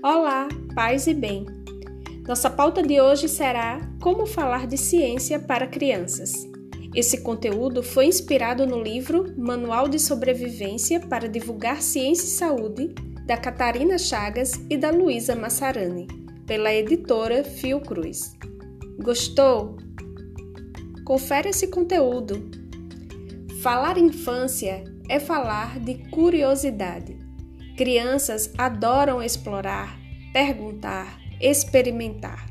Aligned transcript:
Olá, 0.00 0.46
paz 0.76 1.08
e 1.08 1.12
bem. 1.12 1.44
Nossa 2.24 2.48
pauta 2.48 2.80
de 2.84 3.00
hoje 3.00 3.28
será 3.28 3.80
Como 4.00 4.26
falar 4.26 4.64
de 4.68 4.78
ciência 4.78 5.40
para 5.40 5.66
crianças. 5.66 6.32
Esse 6.94 7.20
conteúdo 7.20 7.82
foi 7.82 8.06
inspirado 8.06 8.64
no 8.64 8.80
livro 8.80 9.34
Manual 9.36 9.88
de 9.88 9.98
Sobrevivência 9.98 11.00
para 11.00 11.28
Divulgar 11.28 11.82
Ciência 11.82 12.26
e 12.26 12.28
Saúde, 12.28 12.94
da 13.26 13.36
Catarina 13.36 13.98
Chagas 13.98 14.52
e 14.70 14.76
da 14.76 14.90
Luísa 14.90 15.34
Massarani, 15.34 16.06
pela 16.46 16.72
editora 16.72 17.42
Fiocruz. 17.42 18.36
Gostou? 19.02 19.78
Confere 21.04 21.48
esse 21.48 21.66
conteúdo. 21.66 22.48
Falar 23.62 23.98
infância 23.98 24.84
é 25.08 25.18
falar 25.18 25.80
de 25.80 25.94
curiosidade. 26.08 27.27
Crianças 27.78 28.52
adoram 28.58 29.22
explorar, 29.22 29.96
perguntar, 30.32 31.16
experimentar. 31.40 32.50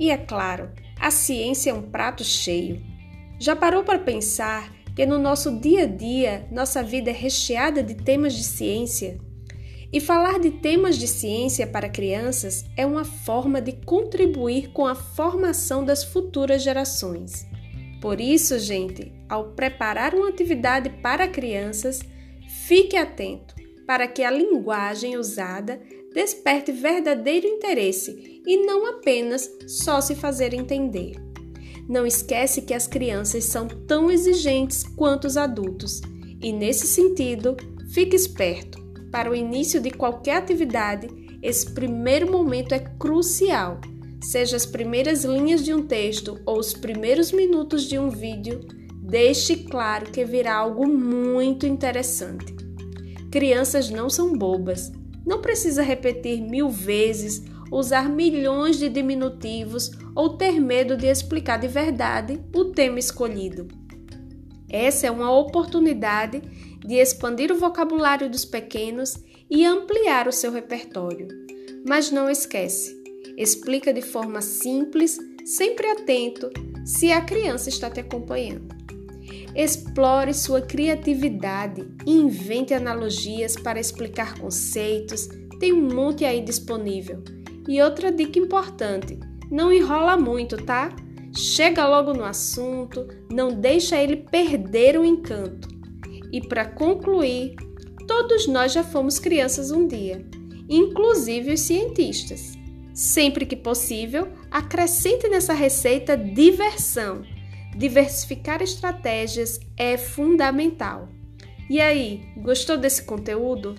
E 0.00 0.10
é 0.10 0.16
claro, 0.16 0.68
a 0.98 1.12
ciência 1.12 1.70
é 1.70 1.72
um 1.72 1.80
prato 1.80 2.24
cheio. 2.24 2.82
Já 3.38 3.54
parou 3.54 3.84
para 3.84 4.00
pensar 4.00 4.74
que 4.96 5.06
no 5.06 5.16
nosso 5.16 5.60
dia 5.60 5.84
a 5.84 5.86
dia 5.86 6.48
nossa 6.50 6.82
vida 6.82 7.10
é 7.10 7.12
recheada 7.12 7.84
de 7.84 7.94
temas 7.94 8.34
de 8.34 8.42
ciência? 8.42 9.16
E 9.92 10.00
falar 10.00 10.40
de 10.40 10.50
temas 10.50 10.98
de 10.98 11.06
ciência 11.06 11.68
para 11.68 11.88
crianças 11.88 12.64
é 12.76 12.84
uma 12.84 13.04
forma 13.04 13.62
de 13.62 13.74
contribuir 13.74 14.72
com 14.72 14.84
a 14.86 14.96
formação 14.96 15.84
das 15.84 16.02
futuras 16.02 16.64
gerações. 16.64 17.46
Por 18.00 18.20
isso, 18.20 18.58
gente, 18.58 19.12
ao 19.28 19.50
preparar 19.50 20.16
uma 20.16 20.30
atividade 20.30 20.90
para 21.00 21.28
crianças, 21.28 22.00
fique 22.66 22.96
atento 22.96 23.53
para 23.86 24.08
que 24.08 24.22
a 24.22 24.30
linguagem 24.30 25.16
usada 25.16 25.80
desperte 26.14 26.72
verdadeiro 26.72 27.46
interesse 27.46 28.42
e 28.46 28.64
não 28.64 28.86
apenas 28.86 29.50
só 29.66 30.00
se 30.00 30.14
fazer 30.14 30.54
entender. 30.54 31.16
Não 31.88 32.06
esquece 32.06 32.62
que 32.62 32.72
as 32.72 32.86
crianças 32.86 33.44
são 33.44 33.68
tão 33.68 34.10
exigentes 34.10 34.84
quanto 34.96 35.26
os 35.26 35.36
adultos 35.36 36.00
e, 36.40 36.52
nesse 36.52 36.86
sentido, 36.86 37.56
fique 37.92 38.16
esperto. 38.16 38.82
Para 39.10 39.30
o 39.30 39.34
início 39.34 39.80
de 39.80 39.90
qualquer 39.90 40.36
atividade, 40.36 41.08
esse 41.42 41.70
primeiro 41.72 42.30
momento 42.30 42.72
é 42.72 42.78
crucial. 42.78 43.80
Seja 44.22 44.56
as 44.56 44.64
primeiras 44.64 45.24
linhas 45.24 45.62
de 45.62 45.74
um 45.74 45.86
texto 45.86 46.40
ou 46.46 46.58
os 46.58 46.72
primeiros 46.72 47.30
minutos 47.30 47.84
de 47.84 47.98
um 47.98 48.08
vídeo, 48.08 48.60
deixe 49.02 49.56
claro 49.56 50.10
que 50.10 50.24
virá 50.24 50.54
algo 50.54 50.86
muito 50.86 51.66
interessante. 51.66 52.63
Crianças 53.34 53.90
não 53.90 54.08
são 54.08 54.32
bobas. 54.32 54.92
Não 55.26 55.40
precisa 55.40 55.82
repetir 55.82 56.40
mil 56.40 56.68
vezes, 56.68 57.42
usar 57.68 58.08
milhões 58.08 58.78
de 58.78 58.88
diminutivos 58.88 59.90
ou 60.14 60.36
ter 60.36 60.60
medo 60.60 60.96
de 60.96 61.08
explicar 61.08 61.58
de 61.58 61.66
verdade 61.66 62.40
o 62.54 62.66
tema 62.66 63.00
escolhido. 63.00 63.66
Essa 64.70 65.08
é 65.08 65.10
uma 65.10 65.36
oportunidade 65.36 66.42
de 66.78 66.94
expandir 66.94 67.50
o 67.50 67.58
vocabulário 67.58 68.30
dos 68.30 68.44
pequenos 68.44 69.16
e 69.50 69.66
ampliar 69.66 70.28
o 70.28 70.32
seu 70.32 70.52
repertório. 70.52 71.26
Mas 71.84 72.12
não 72.12 72.30
esquece, 72.30 72.94
explica 73.36 73.92
de 73.92 74.00
forma 74.00 74.40
simples, 74.42 75.18
sempre 75.44 75.88
atento, 75.88 76.50
se 76.84 77.10
a 77.10 77.20
criança 77.20 77.68
está 77.68 77.90
te 77.90 77.98
acompanhando. 77.98 78.83
Explore 79.54 80.34
sua 80.34 80.60
criatividade 80.60 81.86
invente 82.06 82.74
analogias 82.74 83.56
para 83.56 83.80
explicar 83.80 84.38
conceitos. 84.38 85.28
Tem 85.60 85.72
um 85.72 85.94
monte 85.94 86.24
aí 86.24 86.40
disponível. 86.40 87.22
E 87.68 87.80
outra 87.80 88.10
dica 88.10 88.38
importante: 88.38 89.18
não 89.50 89.72
enrola 89.72 90.16
muito, 90.16 90.56
tá? 90.56 90.94
Chega 91.36 91.86
logo 91.86 92.12
no 92.12 92.24
assunto, 92.24 93.08
não 93.30 93.48
deixa 93.48 94.00
ele 94.00 94.16
perder 94.16 94.98
o 94.98 95.04
encanto. 95.04 95.68
E 96.32 96.40
para 96.40 96.64
concluir, 96.64 97.54
todos 98.06 98.46
nós 98.46 98.72
já 98.72 98.84
fomos 98.84 99.18
crianças 99.18 99.70
um 99.70 99.86
dia, 99.86 100.24
inclusive 100.68 101.52
os 101.52 101.60
cientistas. 101.60 102.54
Sempre 102.92 103.44
que 103.46 103.56
possível, 103.56 104.28
acrescente 104.50 105.28
nessa 105.28 105.52
receita 105.52 106.16
diversão 106.16 107.22
diversificar 107.76 108.62
estratégias 108.62 109.58
é 109.76 109.96
fundamental. 109.96 111.08
E 111.68 111.80
aí, 111.80 112.22
gostou 112.36 112.76
desse 112.76 113.04
conteúdo? 113.04 113.74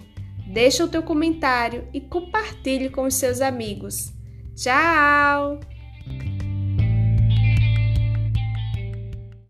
Deixa 0.47 0.83
o 0.83 0.87
teu 0.87 1.03
comentário 1.03 1.87
e 1.93 2.01
compartilhe 2.01 2.89
com 2.89 3.03
os 3.03 3.15
seus 3.15 3.41
amigos. 3.41 4.13
Tchau! 4.55 5.59